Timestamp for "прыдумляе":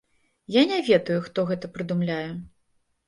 1.77-2.29